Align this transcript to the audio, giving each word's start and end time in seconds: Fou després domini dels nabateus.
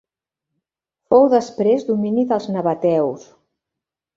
Fou 1.11 1.27
després 1.35 1.85
domini 1.91 2.25
dels 2.33 2.49
nabateus. 2.57 3.29